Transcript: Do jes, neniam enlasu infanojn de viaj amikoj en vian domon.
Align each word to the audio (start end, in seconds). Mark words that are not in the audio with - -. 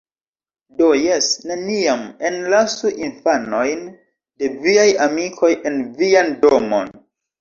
Do 0.77 0.85
jes, 0.99 1.25
neniam 1.49 2.01
enlasu 2.29 2.93
infanojn 3.09 3.85
de 4.41 4.51
viaj 4.65 4.89
amikoj 5.07 5.55
en 5.73 5.81
vian 6.01 6.33
domon. 6.47 6.95